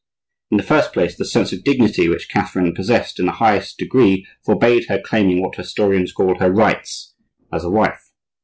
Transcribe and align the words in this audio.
In 0.49 0.57
the 0.57 0.63
first 0.63 0.93
place, 0.93 1.15
the 1.15 1.25
sense 1.25 1.53
of 1.53 1.63
dignity 1.63 2.09
which 2.09 2.27
Catherine 2.27 2.73
possessed 2.73 3.19
in 3.19 3.27
the 3.27 3.33
highest 3.33 3.77
degree 3.77 4.25
forbade 4.43 4.87
her 4.87 4.99
claiming 4.99 5.43
what 5.43 5.57
historians 5.57 6.11
call 6.11 6.39
her 6.39 6.51
rights 6.51 7.13
as 7.53 7.63
a 7.63 7.69
wife. 7.69 8.09